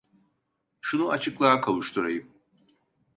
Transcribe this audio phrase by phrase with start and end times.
[0.81, 2.29] Şunu açıklığa kavuşturayım.